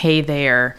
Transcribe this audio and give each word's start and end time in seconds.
Hey 0.00 0.20
there. 0.20 0.76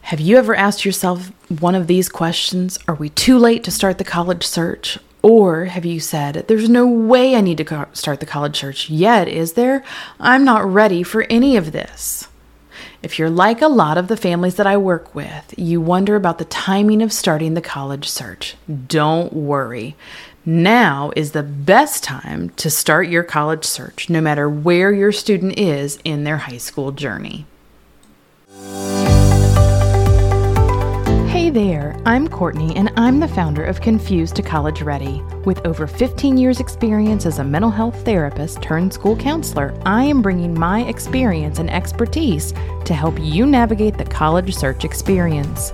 Have 0.00 0.20
you 0.20 0.38
ever 0.38 0.54
asked 0.54 0.86
yourself 0.86 1.30
one 1.60 1.74
of 1.74 1.86
these 1.86 2.08
questions? 2.08 2.78
Are 2.88 2.94
we 2.94 3.10
too 3.10 3.36
late 3.36 3.62
to 3.64 3.70
start 3.70 3.98
the 3.98 4.04
college 4.04 4.46
search? 4.46 4.98
Or 5.20 5.66
have 5.66 5.84
you 5.84 6.00
said, 6.00 6.46
There's 6.48 6.70
no 6.70 6.86
way 6.86 7.36
I 7.36 7.42
need 7.42 7.58
to 7.58 7.88
start 7.92 8.20
the 8.20 8.26
college 8.26 8.58
search 8.58 8.88
yet, 8.88 9.28
is 9.28 9.52
there? 9.52 9.84
I'm 10.18 10.46
not 10.46 10.64
ready 10.64 11.02
for 11.02 11.26
any 11.28 11.58
of 11.58 11.72
this. 11.72 12.28
If 13.02 13.18
you're 13.18 13.28
like 13.28 13.60
a 13.60 13.68
lot 13.68 13.98
of 13.98 14.08
the 14.08 14.16
families 14.16 14.54
that 14.54 14.66
I 14.66 14.78
work 14.78 15.14
with, 15.14 15.52
you 15.58 15.82
wonder 15.82 16.16
about 16.16 16.38
the 16.38 16.46
timing 16.46 17.02
of 17.02 17.12
starting 17.12 17.52
the 17.52 17.60
college 17.60 18.08
search. 18.08 18.56
Don't 18.86 19.34
worry. 19.34 19.94
Now 20.46 21.12
is 21.14 21.32
the 21.32 21.42
best 21.42 22.02
time 22.02 22.48
to 22.56 22.70
start 22.70 23.08
your 23.08 23.24
college 23.24 23.66
search, 23.66 24.08
no 24.08 24.22
matter 24.22 24.48
where 24.48 24.90
your 24.90 25.12
student 25.12 25.58
is 25.58 25.98
in 26.02 26.24
their 26.24 26.38
high 26.38 26.56
school 26.56 26.92
journey. 26.92 27.44
Hey 31.28 31.48
there, 31.48 31.96
I'm 32.04 32.26
Courtney, 32.26 32.74
and 32.74 32.90
I'm 32.96 33.20
the 33.20 33.28
founder 33.28 33.64
of 33.64 33.80
Confused 33.80 34.34
to 34.34 34.42
College 34.42 34.82
Ready. 34.82 35.22
With 35.44 35.64
over 35.64 35.86
15 35.86 36.36
years' 36.36 36.58
experience 36.58 37.24
as 37.24 37.38
a 37.38 37.44
mental 37.44 37.70
health 37.70 38.04
therapist 38.04 38.60
turned 38.60 38.92
school 38.92 39.16
counselor, 39.16 39.80
I 39.86 40.02
am 40.02 40.22
bringing 40.22 40.58
my 40.58 40.82
experience 40.86 41.60
and 41.60 41.70
expertise 41.70 42.52
to 42.84 42.94
help 42.94 43.16
you 43.20 43.46
navigate 43.46 43.96
the 43.96 44.04
college 44.04 44.56
search 44.56 44.84
experience. 44.84 45.72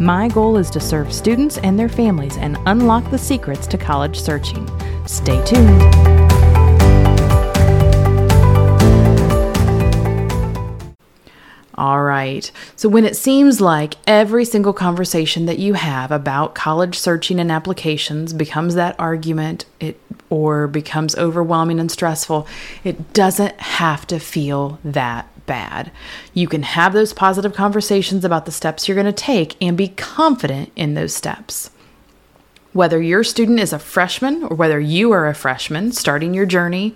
My 0.00 0.28
goal 0.28 0.56
is 0.56 0.70
to 0.70 0.80
serve 0.80 1.12
students 1.12 1.58
and 1.58 1.78
their 1.78 1.90
families 1.90 2.38
and 2.38 2.56
unlock 2.64 3.10
the 3.10 3.18
secrets 3.18 3.66
to 3.66 3.76
college 3.76 4.18
searching. 4.18 4.66
Stay 5.06 5.44
tuned. 5.44 6.21
All 11.82 12.04
right. 12.04 12.48
So, 12.76 12.88
when 12.88 13.04
it 13.04 13.16
seems 13.16 13.60
like 13.60 13.96
every 14.06 14.44
single 14.44 14.72
conversation 14.72 15.46
that 15.46 15.58
you 15.58 15.74
have 15.74 16.12
about 16.12 16.54
college 16.54 16.96
searching 16.96 17.40
and 17.40 17.50
applications 17.50 18.32
becomes 18.32 18.76
that 18.76 18.94
argument, 19.00 19.64
it 19.80 19.98
or 20.30 20.68
becomes 20.68 21.16
overwhelming 21.16 21.80
and 21.80 21.90
stressful, 21.90 22.46
it 22.84 23.12
doesn't 23.12 23.60
have 23.60 24.06
to 24.06 24.20
feel 24.20 24.78
that 24.84 25.26
bad. 25.46 25.90
You 26.32 26.46
can 26.46 26.62
have 26.62 26.92
those 26.92 27.12
positive 27.12 27.52
conversations 27.52 28.24
about 28.24 28.46
the 28.46 28.52
steps 28.52 28.86
you're 28.86 28.94
going 28.94 29.06
to 29.06 29.12
take 29.12 29.56
and 29.60 29.76
be 29.76 29.88
confident 29.88 30.70
in 30.76 30.94
those 30.94 31.12
steps. 31.16 31.72
Whether 32.72 33.02
your 33.02 33.24
student 33.24 33.58
is 33.58 33.72
a 33.72 33.80
freshman 33.80 34.44
or 34.44 34.56
whether 34.56 34.78
you 34.78 35.10
are 35.10 35.26
a 35.26 35.34
freshman 35.34 35.90
starting 35.90 36.32
your 36.32 36.46
journey, 36.46 36.94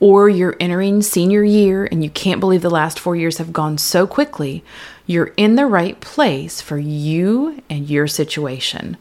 or 0.00 0.28
you're 0.28 0.56
entering 0.60 1.02
senior 1.02 1.42
year 1.42 1.86
and 1.90 2.04
you 2.04 2.10
can't 2.10 2.40
believe 2.40 2.62
the 2.62 2.70
last 2.70 2.98
four 2.98 3.16
years 3.16 3.38
have 3.38 3.52
gone 3.52 3.78
so 3.78 4.06
quickly, 4.06 4.62
you're 5.06 5.32
in 5.36 5.56
the 5.56 5.66
right 5.66 6.00
place 6.00 6.60
for 6.60 6.78
you 6.78 7.60
and 7.68 7.88
your 7.88 8.06
situation. 8.06 8.96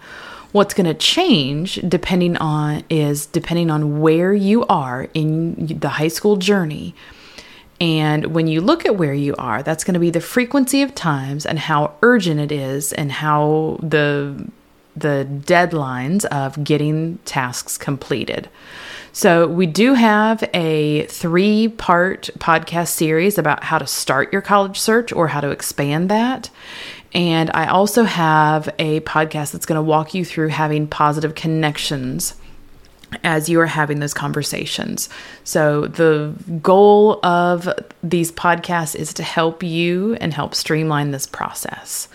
What's 0.53 0.73
going 0.73 0.87
to 0.87 0.93
change 0.93 1.75
depending 1.87 2.37
on 2.37 2.83
is 2.89 3.25
depending 3.25 3.69
on 3.69 3.99
where 3.99 4.33
you 4.33 4.65
are 4.67 5.07
in 5.13 5.67
the 5.67 5.89
high 5.89 6.07
school 6.07 6.37
journey. 6.37 6.95
And 7.79 8.27
when 8.27 8.47
you 8.47 8.61
look 8.61 8.85
at 8.85 8.95
where 8.95 9.13
you 9.13 9.35
are, 9.37 9.61
that's 9.61 9.83
going 9.83 9.93
to 9.93 9.99
be 9.99 10.09
the 10.09 10.21
frequency 10.21 10.81
of 10.81 10.95
times 10.95 11.45
and 11.45 11.59
how 11.59 11.93
urgent 12.01 12.39
it 12.39 12.51
is 12.51 12.91
and 12.93 13.11
how 13.11 13.79
the 13.83 14.49
the 14.95 15.27
deadlines 15.29 16.25
of 16.25 16.63
getting 16.63 17.19
tasks 17.19 17.77
completed. 17.77 18.49
So, 19.17 19.47
we 19.47 19.65
do 19.65 19.95
have 19.95 20.47
a 20.53 21.07
three 21.07 21.69
part 21.69 22.29
podcast 22.37 22.89
series 22.89 23.39
about 23.39 23.63
how 23.63 23.79
to 23.79 23.87
start 23.87 24.31
your 24.31 24.43
college 24.43 24.79
search 24.79 25.11
or 25.11 25.27
how 25.27 25.41
to 25.41 25.49
expand 25.49 26.09
that. 26.09 26.51
And 27.13 27.49
I 27.55 27.65
also 27.65 28.03
have 28.03 28.69
a 28.77 28.99
podcast 28.99 29.53
that's 29.53 29.65
going 29.65 29.77
to 29.77 29.81
walk 29.81 30.13
you 30.13 30.23
through 30.23 30.49
having 30.49 30.85
positive 30.85 31.33
connections 31.33 32.35
as 33.23 33.49
you 33.49 33.59
are 33.59 33.65
having 33.65 34.01
those 34.01 34.13
conversations. 34.13 35.09
So, 35.43 35.87
the 35.87 36.35
goal 36.61 37.19
of 37.25 37.67
these 38.03 38.31
podcasts 38.31 38.93
is 38.93 39.15
to 39.15 39.23
help 39.23 39.63
you 39.63 40.13
and 40.21 40.31
help 40.31 40.53
streamline 40.53 41.09
this 41.09 41.25
process. 41.25 42.07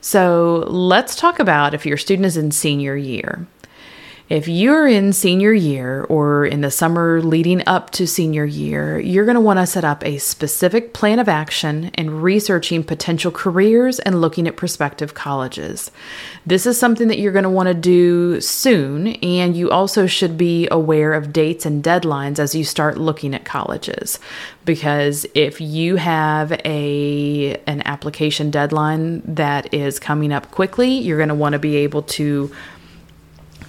So, 0.00 0.64
let's 0.68 1.16
talk 1.16 1.38
about 1.38 1.74
if 1.74 1.84
your 1.84 1.98
student 1.98 2.24
is 2.24 2.38
in 2.38 2.50
senior 2.50 2.96
year. 2.96 3.46
If 4.28 4.48
you're 4.48 4.88
in 4.88 5.12
senior 5.12 5.52
year 5.52 6.02
or 6.02 6.44
in 6.44 6.60
the 6.60 6.70
summer 6.72 7.22
leading 7.22 7.62
up 7.68 7.90
to 7.90 8.08
senior 8.08 8.44
year, 8.44 8.98
you're 8.98 9.24
going 9.24 9.36
to 9.36 9.40
want 9.40 9.60
to 9.60 9.66
set 9.68 9.84
up 9.84 10.04
a 10.04 10.18
specific 10.18 10.92
plan 10.92 11.20
of 11.20 11.28
action 11.28 11.92
and 11.94 12.24
researching 12.24 12.82
potential 12.82 13.30
careers 13.30 14.00
and 14.00 14.20
looking 14.20 14.48
at 14.48 14.56
prospective 14.56 15.14
colleges. 15.14 15.92
This 16.44 16.66
is 16.66 16.76
something 16.76 17.06
that 17.06 17.20
you're 17.20 17.30
going 17.30 17.44
to 17.44 17.48
want 17.48 17.68
to 17.68 17.74
do 17.74 18.40
soon, 18.40 19.06
and 19.06 19.56
you 19.56 19.70
also 19.70 20.08
should 20.08 20.36
be 20.36 20.66
aware 20.72 21.12
of 21.12 21.32
dates 21.32 21.64
and 21.64 21.84
deadlines 21.84 22.40
as 22.40 22.52
you 22.52 22.64
start 22.64 22.98
looking 22.98 23.32
at 23.32 23.44
colleges. 23.44 24.18
Because 24.64 25.24
if 25.36 25.60
you 25.60 25.94
have 25.94 26.50
a 26.64 27.54
an 27.68 27.80
application 27.84 28.50
deadline 28.50 29.22
that 29.24 29.72
is 29.72 30.00
coming 30.00 30.32
up 30.32 30.50
quickly, 30.50 30.90
you're 30.90 31.18
going 31.18 31.28
to 31.28 31.34
want 31.36 31.52
to 31.52 31.60
be 31.60 31.76
able 31.76 32.02
to 32.02 32.50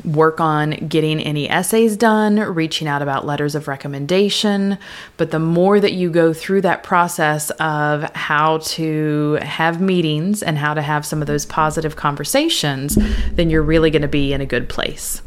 work 0.07 0.39
on 0.39 0.71
getting 0.87 1.19
any 1.19 1.49
essays 1.49 1.97
done, 1.97 2.39
reaching 2.39 2.87
out 2.87 3.01
about 3.01 3.25
letters 3.25 3.55
of 3.55 3.67
recommendation. 3.67 4.77
But 5.17 5.31
the 5.31 5.39
more 5.39 5.79
that 5.79 5.93
you 5.93 6.09
go 6.09 6.33
through 6.33 6.61
that 6.61 6.83
process 6.83 7.49
of 7.51 8.03
how 8.15 8.59
to 8.59 9.33
have 9.41 9.81
meetings 9.81 10.41
and 10.41 10.57
how 10.57 10.73
to 10.73 10.81
have 10.81 11.05
some 11.05 11.21
of 11.21 11.27
those 11.27 11.45
positive 11.45 11.97
conversations, 11.97 12.97
then 13.33 13.49
you're 13.49 13.61
really 13.61 13.91
going 13.91 14.01
to 14.01 14.07
be 14.07 14.31
in 14.31 14.39
a 14.39 14.45
good 14.45 14.69
place. 14.69 15.21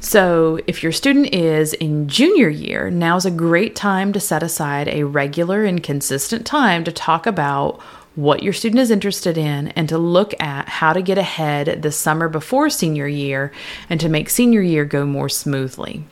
So, 0.00 0.58
if 0.66 0.82
your 0.82 0.92
student 0.92 1.32
is 1.32 1.72
in 1.74 2.08
junior 2.08 2.48
year, 2.48 2.90
now's 2.90 3.26
a 3.26 3.30
great 3.30 3.76
time 3.76 4.12
to 4.12 4.20
set 4.20 4.42
aside 4.42 4.88
a 4.88 5.04
regular 5.04 5.64
and 5.64 5.82
consistent 5.82 6.44
time 6.44 6.82
to 6.84 6.92
talk 6.92 7.26
about 7.26 7.80
what 8.16 8.42
your 8.42 8.52
student 8.52 8.80
is 8.80 8.90
interested 8.90 9.38
in 9.38 9.68
and 9.68 9.88
to 9.90 9.98
look 9.98 10.34
at 10.40 10.68
how 10.68 10.92
to 10.92 11.02
get 11.02 11.18
ahead 11.18 11.82
the 11.82 11.92
summer 11.92 12.28
before 12.28 12.68
senior 12.70 13.06
year 13.06 13.52
and 13.88 14.00
to 14.00 14.08
make 14.08 14.28
senior 14.28 14.62
year 14.62 14.84
go 14.84 15.06
more 15.06 15.28
smoothly. 15.28 16.02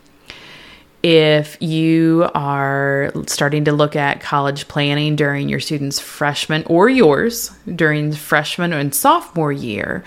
If 1.03 1.61
you 1.61 2.31
are 2.35 3.13
starting 3.27 3.65
to 3.67 3.73
look 3.73 3.95
at 3.95 4.21
college 4.21 4.69
planning 4.69 5.17
during 5.17 5.51
your 5.51 5.61
student's 5.61 6.01
freshman 6.01 6.65
or 6.67 6.89
yours 6.89 7.51
during 7.75 8.13
freshman 8.13 8.73
and 8.73 8.95
sophomore 8.95 9.53
year, 9.53 10.03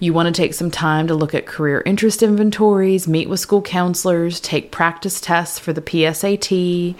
you 0.00 0.14
want 0.14 0.34
to 0.34 0.42
take 0.42 0.54
some 0.54 0.70
time 0.70 1.06
to 1.08 1.14
look 1.14 1.34
at 1.34 1.44
career 1.44 1.82
interest 1.84 2.22
inventories, 2.22 3.06
meet 3.06 3.28
with 3.28 3.40
school 3.40 3.60
counselors, 3.60 4.40
take 4.40 4.72
practice 4.72 5.20
tests 5.20 5.58
for 5.58 5.74
the 5.74 5.82
PSAT, 5.82 6.94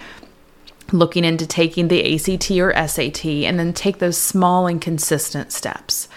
looking 0.91 1.23
into 1.23 1.45
taking 1.47 1.87
the 1.87 2.15
ACT 2.15 2.51
or 2.51 2.73
SAT, 2.87 3.25
and 3.25 3.59
then 3.59 3.73
take 3.73 3.99
those 3.99 4.17
small 4.17 4.67
and 4.67 4.81
consistent 4.81 5.51
steps. 5.51 6.07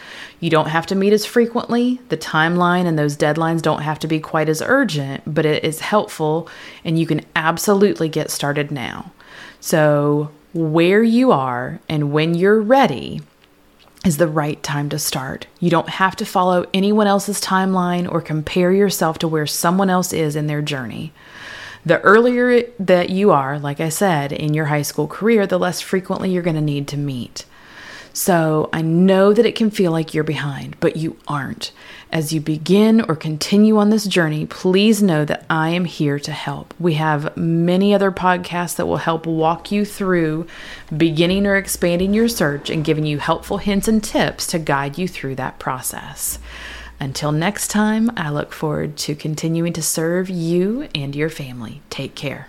You 0.41 0.51
don't 0.51 0.69
have 0.69 0.87
to 0.87 0.95
meet 0.95 1.13
as 1.13 1.25
frequently. 1.25 2.01
The 2.09 2.17
timeline 2.17 2.87
and 2.87 2.99
those 2.99 3.17
deadlines 3.17 3.63
don't 3.63 3.83
have 3.83 3.99
to 4.01 4.09
be 4.09 4.19
quite 4.19 4.49
as 4.49 4.63
urgent, 4.65 5.23
but 5.27 5.47
it 5.47 5.65
is 5.65 5.81
helpful, 5.81 6.49
and 6.85 6.99
you 6.99 7.07
can 7.07 7.21
absolutely 7.37 8.09
get 8.09 8.31
started 8.31 8.71
now. 8.71 9.13
So, 9.61 10.31
where 10.53 11.03
you 11.03 11.33
are 11.33 11.81
and 11.89 12.13
when 12.13 12.35
you're 12.35 12.61
ready 12.61 13.23
is 14.05 14.17
the 14.17 14.29
right 14.29 14.63
time 14.63 14.89
to 14.89 14.99
start. 14.99 15.47
You 15.61 15.71
don't 15.71 15.89
have 15.89 16.17
to 16.17 16.27
follow 16.27 16.67
anyone 16.75 17.07
else's 17.07 17.41
timeline 17.41 18.11
or 18.11 18.21
compare 18.21 18.73
yourself 18.73 19.19
to 19.19 19.29
where 19.29 19.47
someone 19.47 19.91
else 19.91 20.13
is 20.13 20.35
in 20.35 20.49
their 20.49 20.63
journey. 20.63 21.13
The 21.85 22.01
earlier 22.03 22.63
that 22.79 23.11
you 23.11 23.33
are, 23.33 23.59
like 23.59 23.81
I 23.81 23.89
said, 23.89 24.33
in 24.33 24.55
your 24.55 24.67
high 24.67 24.83
school 24.83 25.09
career, 25.09 25.47
the 25.47 25.59
less 25.59 25.81
frequently 25.81 26.31
you're 26.31 26.43
going 26.43 26.57
to 26.57 26.63
need 26.63 26.87
to 26.89 26.97
meet. 26.97 27.45
So 28.15 28.69
I 28.73 28.83
know 28.83 29.33
that 29.33 29.47
it 29.47 29.57
can 29.57 29.71
feel 29.71 29.91
like 29.91 30.13
you're 30.13 30.23
behind, 30.23 30.77
but 30.81 30.97
you 30.97 31.17
aren't. 31.27 31.73
As 32.11 32.31
you 32.31 32.43
begin 32.43 33.01
or 33.01 33.17
continue 33.17 33.79
on 33.79 33.89
this 33.89 34.05
journey, 34.05 34.45
please 34.45 35.03
know 35.03 35.25
that 35.25 35.47
I 35.49 35.71
am 35.71 35.87
here 35.87 36.19
to 36.19 36.31
help. 36.31 36.75
We 36.79 36.95
have 36.95 37.35
many 37.39 37.95
other 37.95 38.13
podcasts 38.13 38.77
that 38.77 38.87
will 38.87 38.99
help 38.99 39.25
walk 39.25 39.73
you 39.73 39.87
through 39.87 40.47
beginning 40.95 41.47
or 41.47 41.57
expanding 41.57 42.13
your 42.13 42.29
search 42.29 42.69
and 42.69 42.85
giving 42.85 43.07
you 43.07 43.19
helpful 43.19 43.57
hints 43.57 43.89
and 43.89 44.05
tips 44.05 44.47
to 44.49 44.59
guide 44.59 44.99
you 44.99 45.09
through 45.09 45.37
that 45.37 45.59
process. 45.59 46.39
Until 47.03 47.33
next 47.33 47.67
time, 47.69 48.13
I 48.17 48.31
look 48.31 48.53
forward 48.53 48.97
to 48.99 49.17
continuing 49.17 49.73
to 49.73 49.83
serve 49.83 50.31
you 50.31 50.89
and 50.95 51.17
your 51.17 51.29
family. 51.29 51.83
Take 51.91 52.15
care. 52.15 52.49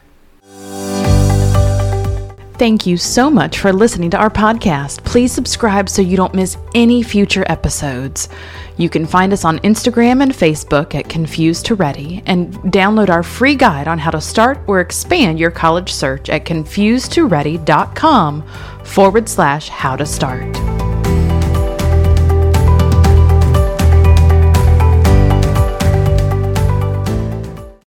Thank 2.59 2.85
you 2.85 2.97
so 2.97 3.31
much 3.31 3.57
for 3.57 3.73
listening 3.73 4.11
to 4.11 4.17
our 4.17 4.29
podcast. 4.29 5.03
Please 5.03 5.31
subscribe 5.31 5.89
so 5.89 6.03
you 6.03 6.15
don't 6.15 6.35
miss 6.35 6.55
any 6.75 7.01
future 7.01 7.43
episodes. 7.47 8.29
You 8.77 8.89
can 8.89 9.07
find 9.07 9.33
us 9.33 9.43
on 9.43 9.57
Instagram 9.61 10.21
and 10.21 10.31
Facebook 10.31 10.93
at 10.93 11.09
Confused 11.09 11.65
to 11.65 11.73
Ready 11.73 12.21
and 12.27 12.53
download 12.71 13.09
our 13.09 13.23
free 13.23 13.55
guide 13.55 13.87
on 13.87 13.97
how 13.97 14.11
to 14.11 14.21
start 14.21 14.59
or 14.67 14.81
expand 14.81 15.39
your 15.39 15.49
college 15.49 15.91
search 15.91 16.29
at 16.29 16.45
confusedtoready.com 16.45 18.43
forward 18.83 19.27
slash 19.27 19.69
how 19.69 19.95
to 19.95 20.05
start. 20.05 20.72